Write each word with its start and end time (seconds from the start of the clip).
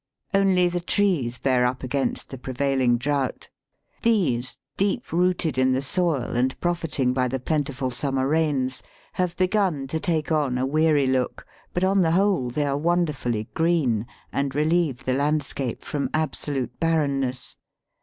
Only 0.33 0.67
the 0.67 0.79
trees 0.79 1.37
bear 1.37 1.63
up 1.63 1.83
against 1.83 2.31
the 2.31 2.37
prevailing 2.39 2.97
drought. 2.97 3.49
These, 4.01 4.57
deep 4.75 5.11
rooted 5.13 5.59
in 5.59 5.73
the 5.73 5.81
soil, 5.83 6.35
and 6.35 6.59
profiting 6.59 7.13
by 7.13 7.27
the 7.27 7.39
plentiful 7.39 7.91
summer 7.91 8.27
rains, 8.27 8.81
have 9.13 9.37
begun 9.37 9.85
to 9.89 9.99
take 9.99 10.31
on 10.31 10.57
a 10.57 10.65
weary 10.65 11.05
look; 11.05 11.45
but 11.71 11.83
on 11.83 12.01
the 12.01 12.13
whole 12.17 12.49
they 12.49 12.65
are 12.65 12.77
wonderfully 12.79 13.47
green, 13.53 14.07
and 14.33 14.55
relieve 14.55 15.05
the 15.05 15.13
landscape 15.13 15.83
from 15.83 16.09
absolute 16.15 16.79
barren 16.79 17.19
ness. 17.19 17.57